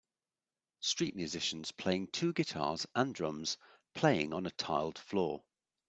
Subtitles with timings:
[0.79, 3.59] Street musicians playing two guitars and drums,
[3.93, 5.43] playing on a tiled floor.